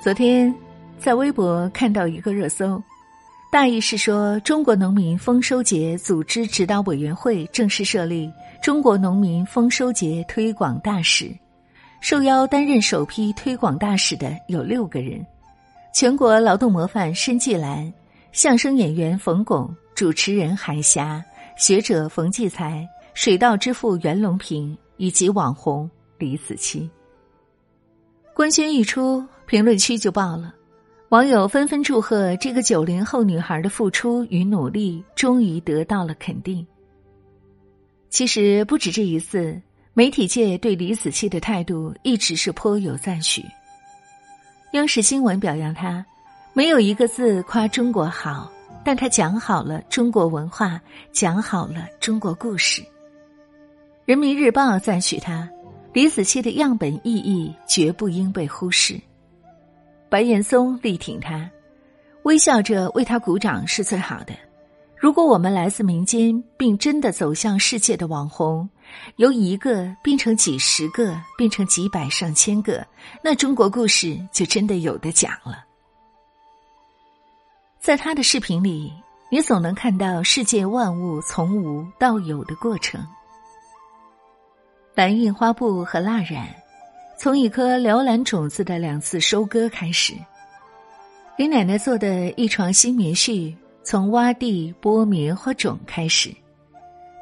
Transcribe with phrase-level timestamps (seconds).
[0.00, 0.54] 昨天
[0.96, 2.80] 在微博看到一个热搜，
[3.50, 8.30] 大意是说中国农民丰收节组织指导委员会正式设立
[8.62, 11.36] 中国农民丰收节推广大使，
[12.00, 15.26] 受邀担任首批推广大使的有六个人：
[15.92, 17.92] 全国劳动模范申纪兰、
[18.30, 21.22] 相声演员冯巩、主持人海霞、
[21.56, 26.88] 学者冯骥才、水稻之父袁隆平以及网红李子柒。
[28.38, 29.26] 官宣一出。
[29.46, 30.54] 评论区就爆了，
[31.08, 36.64] 网友纷纷祝贺这个九零后女孩的付出与努力终于得到了肯定。
[38.10, 39.60] 其实不止这一次，
[39.92, 43.42] 媒体界对李子柒的态度一直是颇有赞许。
[44.74, 46.06] 央视新闻表扬她，
[46.52, 48.52] 没有一个字夸中国好，
[48.84, 50.80] 但她讲好了中国文化，
[51.10, 52.84] 讲好了中国故事。
[54.04, 55.48] 人民日报赞许她，
[55.92, 59.00] 李子柒的样本意义绝不应被忽视。
[60.08, 61.50] 白岩松力挺他，
[62.22, 64.32] 微笑着为他鼓掌是最好的。
[64.96, 68.68] 如果我们来自民间，并真的走向世界的网红，
[69.16, 72.84] 由一个变成几十个，变成几百上千个，
[73.22, 75.64] 那中国故事就真的有的讲了。
[77.80, 78.92] 在他的视频里，
[79.30, 83.00] 你总能看到世界万物从无到有的过程：
[84.98, 86.48] 蓝印花布和蜡染。
[87.16, 90.12] 从一颗辽蓝种子的两次收割开始，
[91.36, 96.34] 李奶奶做的一床新棉絮，从挖地剥棉花种开始，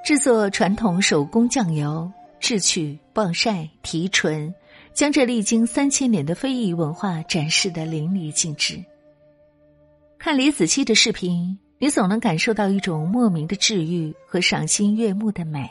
[0.03, 2.11] 制作传统手工酱油，
[2.41, 4.55] 制取、暴晒、提纯，
[4.95, 8.83] 将这历经三千年的非遗文化展示的淋漓尽致。
[10.19, 15.69] 看李子柒的视频，你总能感受到一种莫名的治愈和赏心悦目的美，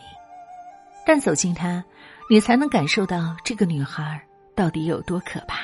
[1.03, 1.84] 但走近他。
[2.28, 4.20] 你才能感受到这个女孩
[4.56, 5.59] 到底有多可怕。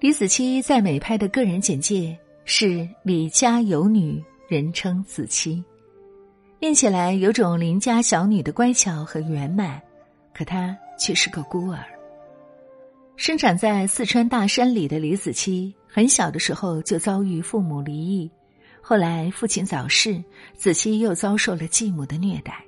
[0.00, 5.62] 李子柒在美拍的个人简介是李家有女，人称子柒，
[6.60, 9.80] 念起来有种邻家小女的乖巧和圆满，
[10.34, 11.82] 可她却是个孤儿。
[13.16, 18.30] 生长在四川大山里的李子柒，很小的时候就遭遇父母离异，
[18.82, 20.22] 后来父亲早逝，
[20.54, 22.62] 子柒又遭受了继母的虐待。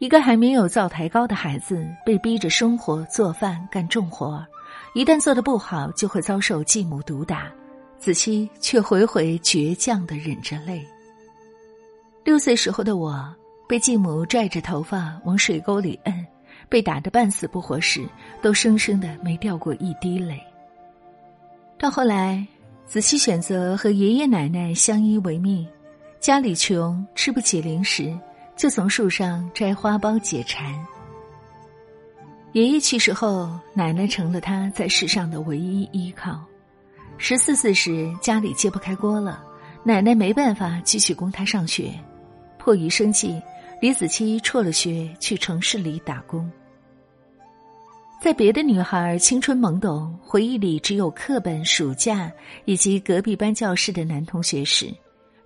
[0.00, 4.42] 一个还没有灶台高的孩子，被逼着生活、做饭、干重活，
[4.94, 7.52] 一旦做的不好，就会遭受继母毒打。
[7.98, 10.82] 子期却回回倔强的忍着泪。
[12.24, 13.22] 六岁时候的我，
[13.68, 16.26] 被继母拽着头发往水沟里摁，
[16.70, 18.08] 被打得半死不活时，
[18.40, 20.40] 都生生的没掉过一滴泪。
[21.78, 22.42] 到后来，
[22.86, 25.68] 子期选择和爷爷奶奶相依为命，
[26.20, 28.18] 家里穷，吃不起零食。
[28.60, 30.78] 就从树上摘花苞解馋。
[32.52, 36.44] 爷爷去世后，奶奶成了他在世上的唯一依靠。
[37.16, 39.42] 十四岁时，家里揭不开锅了，
[39.82, 41.90] 奶奶没办法继续供他上学，
[42.58, 43.40] 迫于生计，
[43.80, 46.46] 李子柒辍了学，去城市里打工。
[48.20, 52.30] 在别的女孩青春懵懂、回忆里只有课本、暑假
[52.66, 54.92] 以及隔壁班教室的男同学时，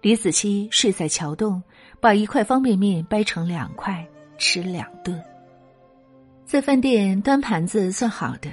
[0.04, 1.60] 李子柒睡在桥洞。
[2.00, 4.06] 把一块方便面掰成两块
[4.37, 5.19] 吃两顿，
[6.44, 8.50] 在饭店端盘子算好的，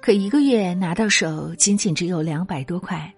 [0.00, 3.12] 可一个月拿到手仅仅只有两百多块。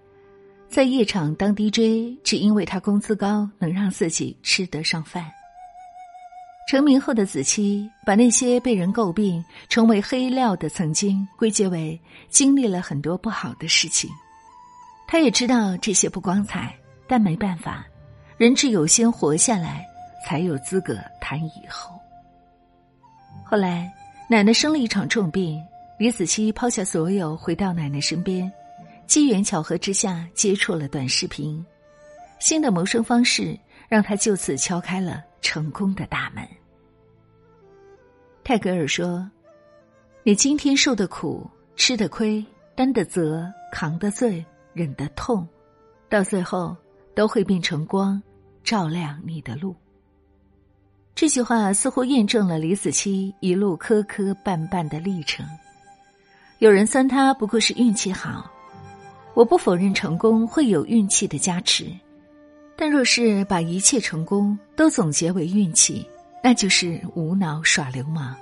[0.67, 5.23] 在夜场当 DJ，只因为他工资高，能让自己吃得上饭。
[6.67, 14.09] 成名后的子期，把那些被人诟病、成为黑料的曾经归结为经历了很多不好的事情。
[15.07, 16.75] 他也知道这些不光彩，
[17.09, 17.85] 但没办法。
[18.37, 19.85] 人只有先活下来，
[20.25, 21.99] 才有资格谈以后。
[23.43, 23.91] 后来，
[24.29, 25.61] 奶奶生了一场重病，
[25.97, 28.49] 李子柒抛下所有，回到奶奶身边。
[29.07, 31.65] 机缘巧合之下，接触了短视频，
[32.39, 36.47] 新的谋生方式让他就此敲开了成功的大门。
[38.43, 39.29] 泰戈尔说
[40.23, 42.45] ：“你今天受的苦、吃的亏、
[42.75, 45.47] 担的责、扛的罪、忍的痛，
[46.07, 46.77] 到最后
[47.19, 48.21] 都会变成光。”
[48.63, 49.75] 照亮你的路。
[51.15, 55.45] 这句话似乎验证了李子柒一路磕磕绊绊的历程。
[56.59, 58.49] 有人酸他不过是运气好，
[59.33, 61.87] 我不否认成功会有运气的加持，
[62.77, 66.07] 但若是把一切成功都总结为运气，
[66.41, 68.33] 那就是无脑耍流氓。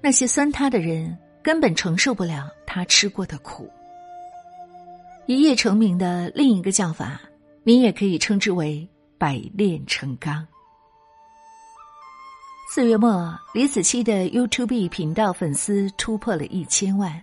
[0.00, 3.68] 那些酸他的人根本承受不了他吃过的苦。
[5.26, 7.20] 一夜成名的另一个叫法。
[7.66, 8.86] 你也可以称之为
[9.16, 10.46] 百炼成钢。
[12.70, 17.22] 四月末，李子柒的 YouTube 频道粉丝突破了一千万，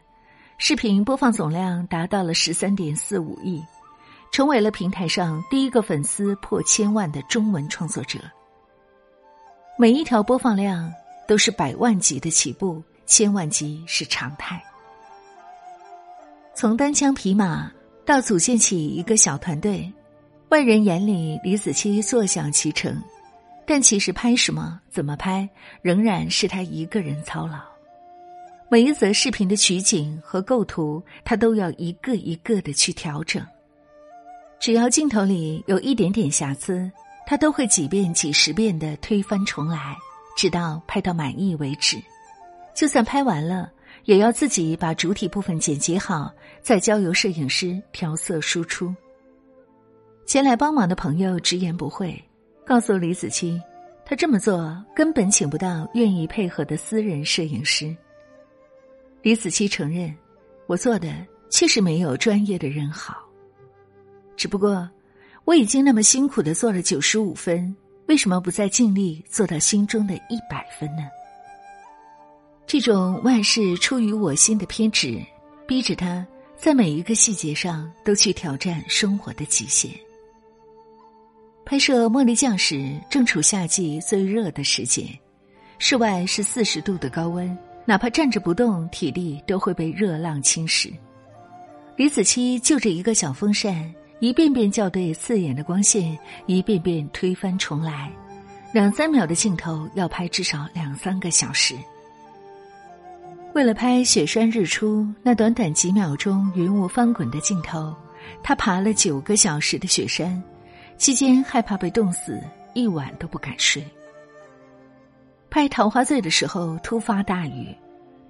[0.58, 3.64] 视频播放总量达到了十三点四五亿，
[4.32, 8.18] 成为了平台上第一个粉丝破千万的中文创作者。
[9.78, 10.92] 每一条播放量
[11.28, 14.60] 都是百万级的起步，千万级是常态。
[16.56, 17.72] 从单枪匹马
[18.12, 19.90] 要组建起一个小团队，
[20.50, 23.02] 外人眼里李子柒坐享其成，
[23.66, 25.48] 但其实拍什么、怎么拍，
[25.82, 27.58] 仍然是他一个人操劳。
[28.70, 33.42] 每一则视频的取景和构图，他都要一个一个的去调整。
[34.60, 36.92] 只要镜头里有一点点瑕疵，
[37.26, 39.96] 他都会几遍、几十遍的推翻重来，
[40.36, 41.98] 直到拍到满意为止。
[42.76, 43.72] 就算拍完了，
[44.06, 46.32] 也要自己把主体部分剪辑好，
[46.62, 48.94] 再交由摄影师调色输出。
[50.26, 52.20] 前来帮忙的朋友直言不讳，
[52.66, 53.62] 告诉李子柒，
[54.06, 57.96] 他这么做根本请不到愿意配合的私人摄影师。
[59.22, 60.14] 李子柒承认，
[60.68, 61.14] 我做的
[61.50, 63.18] 确实没有专业的人好。
[64.36, 64.90] 只不过，
[65.46, 67.76] 我已经那么辛苦的做了九十五分，
[68.08, 71.04] 为什么不再尽力做到心中的一百分呢？
[72.72, 75.22] 这种万事出于我心的偏执，
[75.68, 76.26] 逼着他
[76.56, 79.92] 在每一个细节上都去挑战生活的极限。
[81.66, 85.06] 拍摄《茉莉酱》时，正处夏季最热的时节，
[85.80, 87.58] 室外是四十度的高温。
[87.84, 90.94] 哪怕站着不动，体力都会被热浪侵蚀。
[91.98, 98.10] 李子柒就着一个小风扇，一遍遍校对刺眼的光线，一遍遍推翻重来。
[98.72, 101.76] 两三秒的镜头要拍至少两三个小时。
[103.54, 107.94] 为了拍雪山日出那短短几秒钟云雾翻滚的镜头，
[108.42, 110.42] 他爬了九个小时的雪山，
[110.98, 112.42] 期间害怕被冻死，
[112.74, 113.86] 一晚都不敢睡。
[115.50, 117.76] 拍《桃花醉》的时候，突发大雨，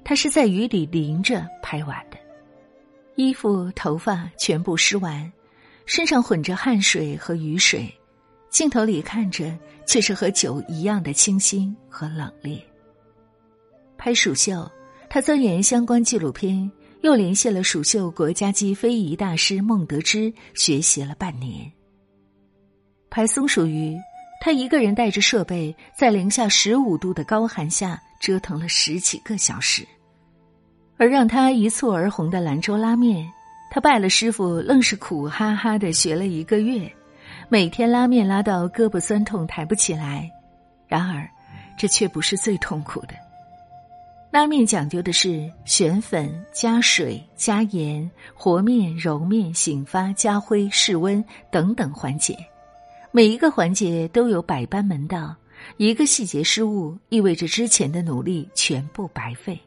[0.03, 2.17] 他是在雨里淋着拍完的，
[3.15, 5.31] 衣服、头发全部湿完，
[5.85, 7.87] 身上混着汗水和雨水，
[8.49, 12.59] 镜头里看着却是和酒一样的清新和冷冽。
[13.99, 14.67] 拍蜀绣，
[15.13, 16.71] 他钻研相关纪录片，
[17.01, 21.69] 又联系了蜀绣国家级非遗大师孟德芝学习了半年。
[23.09, 23.97] 拍松鼠鱼。
[24.39, 29.85] 他一个人带着设备，在零下十五度的高寒下折腾了十几个小时，
[30.95, 33.29] 而让他一蹴而红的兰州拉面，
[33.69, 36.89] 他拜了师傅，愣是苦哈哈的学了一个月，
[37.49, 40.31] 每天拉面拉到胳膊酸痛抬不起来。
[40.87, 41.29] 然而，
[41.77, 43.13] 这却不是最痛苦的。
[44.31, 52.37] 拉面讲究的是选粉、加水、加盐、和面、揉面、醒发、加灰、室温等等环节。
[53.11, 55.35] 每一个环节都有百般门道，
[55.75, 59.59] 一个细节失误意味着之前的努力全部白费。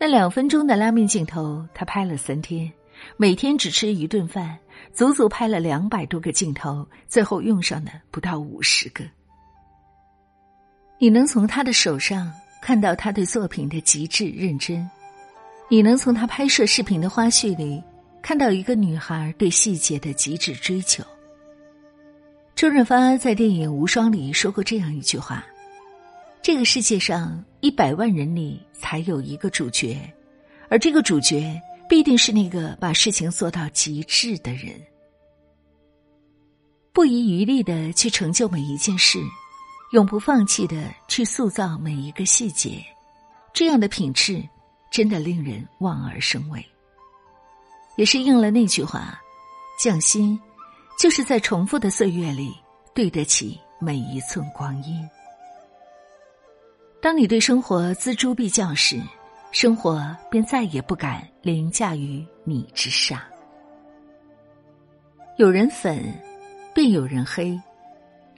[0.00, 2.68] 那两分钟的拉面镜头，他拍了三天，
[3.16, 4.58] 每天只吃一顿饭，
[4.92, 9.04] 足足拍了两百多个镜头，最后用上的不到五十个。
[10.98, 14.88] 你能从他的手上看到他对作品的极致认真，
[15.70, 17.82] 你能从他拍摄视频的花絮里
[18.20, 21.02] 看到一个女孩对细节的极致追求。
[22.54, 25.46] 周润发在电影《无双》里说过这样一句话
[26.42, 29.96] ：“这个世界上一百万人里才有一个主角，
[30.68, 34.74] 而这个主角必定是那个把事情做到极致的人。
[36.92, 39.20] 不遗余力的去成就每一件事，
[39.92, 42.84] 永不放弃的去塑造每一个细节，
[43.52, 44.42] 这样的品质
[44.90, 46.64] 真的令人望而生畏。
[47.96, 49.20] 也是应了那句话：
[49.82, 50.38] 匠心。”
[50.98, 52.52] 就是在重复的岁月里，
[52.92, 55.08] 对得起每一寸光阴。
[57.00, 59.00] 当你对生活锱铢必较时，
[59.52, 63.20] 生活便再也不敢凌驾于你之上。
[65.36, 66.02] 有人粉，
[66.74, 67.56] 便有人黑。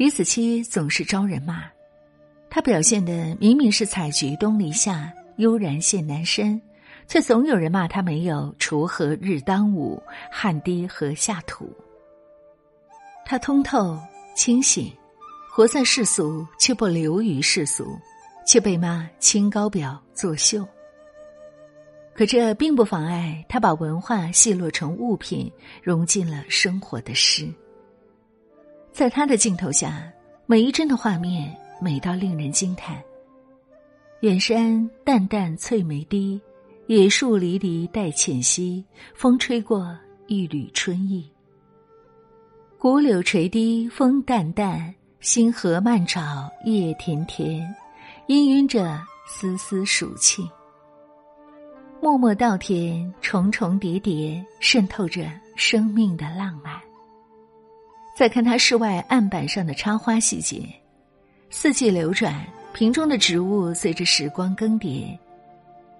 [0.00, 1.62] 李子柒总是招人骂，
[2.48, 6.58] 他表现的明明是采菊东篱下，悠然见南山，
[7.06, 10.02] 却总有人骂他没有锄禾日当午，
[10.32, 11.70] 汗滴禾下土。
[13.26, 14.00] 他通透
[14.34, 14.90] 清醒，
[15.52, 17.94] 活在世俗却不流于世俗，
[18.46, 20.66] 却被骂清高表作秀。
[22.14, 25.52] 可这并不妨碍他把文化细落成物品，
[25.82, 27.52] 融进了生活的诗。
[29.00, 30.12] 在他的镜头下，
[30.44, 33.02] 每一帧的画面美到令人惊叹。
[34.20, 36.38] 远山淡淡翠梅低，
[36.86, 41.26] 野树离离带浅溪，风吹过一缕春意。
[42.78, 47.66] 古柳垂低，风淡淡；星河漫照，夜甜甜。
[48.26, 50.46] 氤氲着丝丝暑气。
[52.02, 55.26] 默默稻田，重重叠叠，渗透着
[55.56, 56.78] 生命的浪漫。
[58.14, 60.62] 再看它室外案板上的插花细节，
[61.48, 62.34] 四季流转，
[62.72, 65.16] 瓶中的植物随着时光更迭。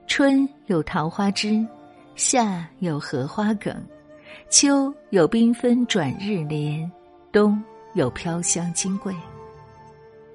[0.07, 1.67] 春有桃花枝，
[2.17, 3.75] 夏有荷花梗，
[4.50, 6.90] 秋有缤纷转日莲，
[7.33, 7.62] 冬
[7.95, 9.14] 有飘香金桂。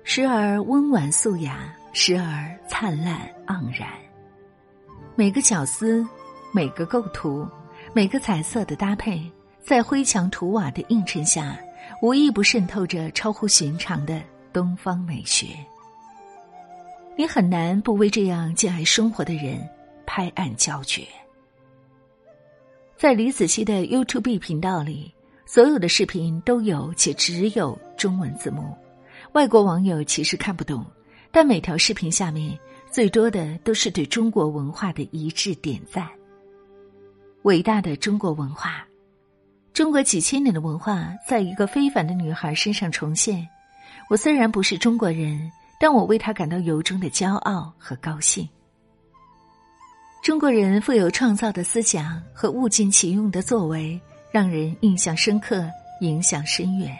[0.03, 3.89] 时而温婉素雅，时而灿烂盎然。
[5.15, 6.07] 每个角丝，
[6.51, 7.47] 每个构图，
[7.93, 9.21] 每个彩色的搭配，
[9.65, 11.59] 在灰墙土瓦的映衬下，
[11.99, 14.21] 无一不渗透着超乎寻常的
[14.53, 15.47] 东方美学。
[17.17, 19.67] 你很难不为这样敬爱生活的人
[20.05, 21.01] 拍案叫绝。
[22.95, 25.11] 在李子柒的 YouTube 频道里，
[25.47, 28.71] 所有的视频都有且只有中文字幕，
[29.31, 30.85] 外国网友其实看不懂，
[31.31, 32.55] 但每条视频下面。
[32.91, 36.07] 最多的都是对中国文化的一致点赞。
[37.41, 38.87] 伟大的中国文化，
[39.75, 43.45] 中国几千年的文化，在一个非凡的女孩身上重现。
[44.09, 48.47] 我虽然不是中国人，但我为她感到由衷的骄傲和高兴。
[50.23, 53.99] 中国人富有创造的思想和物尽其用的作为，
[54.31, 56.97] 让人印象深刻，影响深远。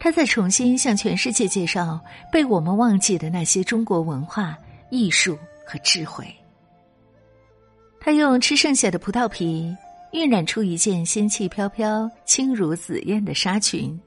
[0.00, 2.00] 他在重新向全世界介绍
[2.32, 4.58] 被我们忘记的那些中国文化、
[4.90, 6.26] 艺术和智慧。
[8.00, 9.72] 他用吃剩下的葡萄皮
[10.12, 13.98] 晕染出一件仙气飘飘、轻如紫烟的纱裙。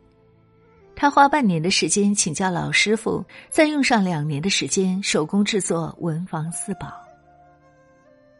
[0.95, 6.93] 他花半年的时间请教老师傅，再用上两年的时间手工制作文房四宝。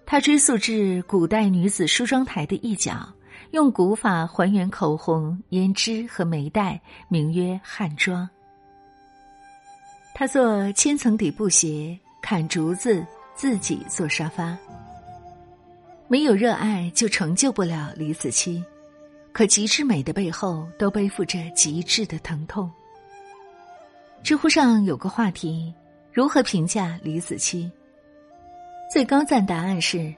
[0.06, 3.08] 他追溯至古代女子梳妆台的一角。
[3.52, 8.28] 用古法还原口红、胭脂和眉黛，名曰汉妆。
[10.16, 13.06] 他做千层底布鞋，砍竹子，
[13.36, 14.58] 自己做沙发。
[16.14, 18.64] 没有热爱，就成就不了李子柒。
[19.32, 22.72] 可极致美的背后，都背负着极致的疼痛。
[24.22, 25.74] 知乎上有个话题：
[26.12, 27.68] 如何评价李子柒？
[28.92, 30.14] 最高赞答案是。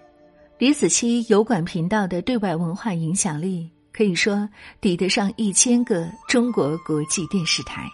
[0.58, 4.50] 李子柒油管频道的对外文化影响力，可以说
[4.82, 7.90] 抵得上一千个中国国际电视台。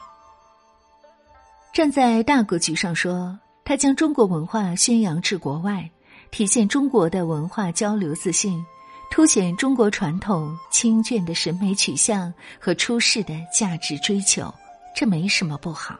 [1.72, 5.88] 站在大格局上说，他将中国文化宣扬至国外，
[6.32, 8.66] 体现中国的文化交流自信，
[9.12, 14.52] 凸显中国传统清隽的审美取向和出世的价值追求，
[14.96, 16.00] 这没什么不好。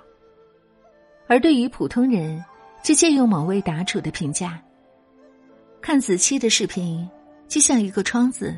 [1.28, 2.44] 而对于普通人，
[2.82, 4.62] 就借用某位答主的评价。
[5.82, 7.08] 看子期的视频，
[7.50, 8.56] 就像一个窗子，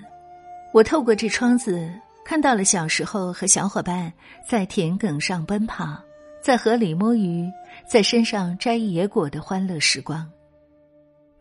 [0.73, 1.91] 我透过这窗子
[2.23, 4.13] 看到了小时候和小伙伴
[4.47, 5.99] 在田埂上奔跑，
[6.39, 7.51] 在河里摸鱼，
[7.89, 10.29] 在山上摘野果的欢乐时光，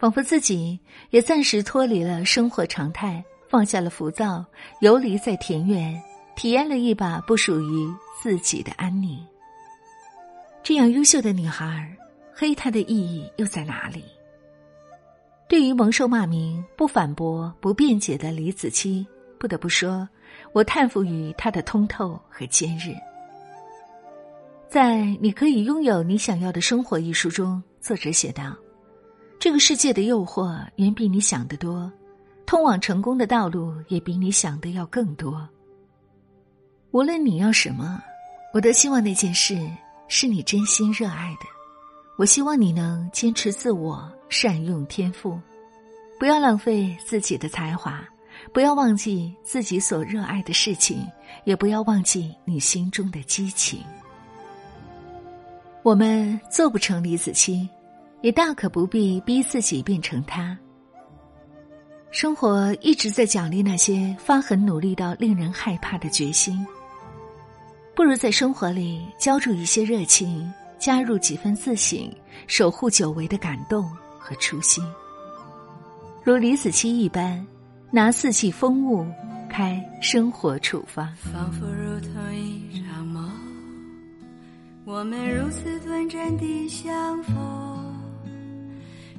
[0.03, 0.77] 仿佛自己
[1.11, 4.45] 也暂时脱离了生活常态，放下了浮躁，
[4.81, 6.03] 游离在田园，
[6.35, 7.89] 体验了一把不属于
[8.21, 9.25] 自己的安宁。
[10.61, 11.89] 这样优秀的女孩，
[12.35, 14.03] 黑她的意义又在哪里？
[15.49, 19.07] 对于蒙受骂名、不反驳、不辩解的李子柒，
[19.39, 20.09] 不得不说，
[20.53, 22.93] 我叹服于她的通透和坚韧。
[24.69, 28.57] 在《你可以拥有你想要的生活》一书中，作者写道
[29.43, 31.91] ：“这个世界的诱惑远比你想的多，
[32.47, 35.49] 通往成功的道路也比你想的要更多。
[36.93, 38.01] 无论你要什么，
[38.55, 39.59] 我都希望那件事
[40.07, 41.47] 是你真心热爱的。
[42.17, 45.39] 我希望你能坚持自我。”善用天赋，
[46.21, 48.01] 不要浪费自己的才华，
[48.55, 51.05] 不要忘记自己所热爱的事情，
[51.45, 53.81] 也不要忘记你心中的激情。
[55.83, 57.69] 我们做不成李子柒，
[58.23, 60.57] 也大可不必逼自己变成他。
[62.11, 66.67] 生活一直在奖励那些发狠努力到令人害怕的决心。
[67.95, 72.11] 不如在生活里浇筑一些热情，加入几分自省，
[72.47, 73.87] 守护久违的感动。
[74.25, 74.85] 和初心，
[76.23, 77.45] 如李子柒一般，
[77.91, 79.05] 拿四季风物
[79.51, 81.13] 开生活处方。
[81.17, 83.29] 仿佛如同一场梦，
[84.85, 87.72] 我们如此短暂的相逢。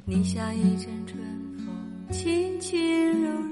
[0.06, 1.18] 你像一阵春
[1.64, 1.74] 风，
[2.10, 3.48] 轻轻柔柔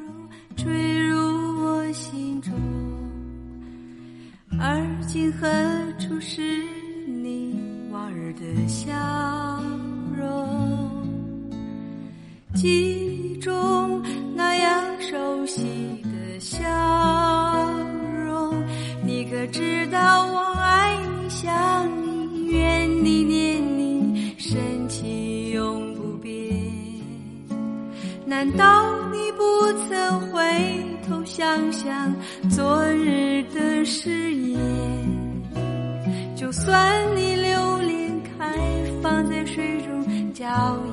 [0.55, 1.17] 吹入
[1.65, 2.53] 我心中。
[4.61, 5.49] 而今何
[5.99, 6.43] 处是
[7.07, 7.59] 你
[7.91, 8.93] 往日的笑
[10.15, 11.03] 容？
[12.55, 14.03] 记忆中
[14.37, 15.63] 那样熟悉
[16.03, 16.63] 的笑
[31.83, 32.15] 像
[32.49, 34.63] 昨日的誓言？
[36.37, 38.57] 就算你留恋开
[39.03, 40.47] 放在水中娇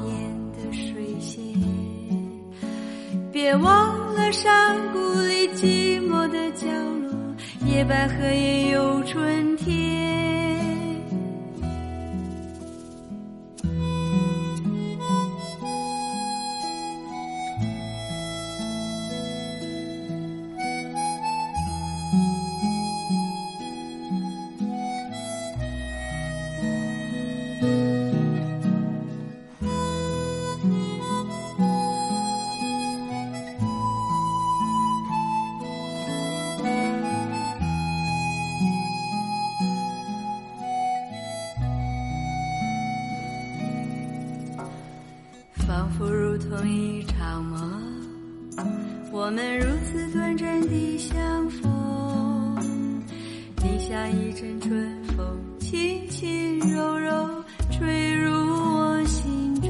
[0.08, 1.44] 艳的水仙，
[3.32, 7.12] 别忘了山谷里寂寞的角落，
[7.68, 9.49] 野百合也有春
[46.12, 47.82] 如同一场梦，
[49.12, 52.58] 我们如此短暂的相逢。
[53.64, 59.70] 你像一阵春风，轻轻柔柔吹入我心中。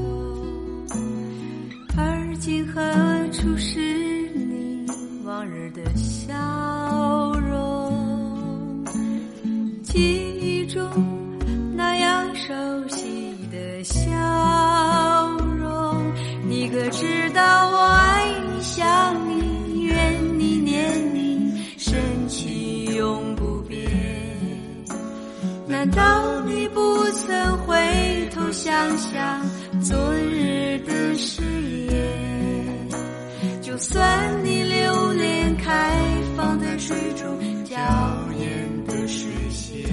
[1.96, 2.80] 而今何
[25.90, 27.74] 难道你不曾回
[28.32, 29.40] 头想想
[29.82, 32.88] 昨日的誓言？
[33.60, 35.96] 就算你留恋开
[36.36, 37.76] 放在水中娇
[38.38, 39.84] 艳的水仙，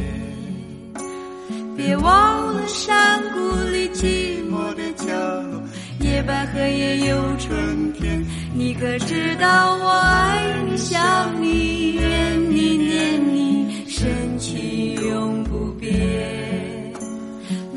[1.75, 3.39] 别忘了山谷
[3.72, 5.08] 里寂寞的角
[5.51, 5.63] 落，
[6.00, 8.24] 野百合也有春天。
[8.54, 11.27] 你可知道我爱你、想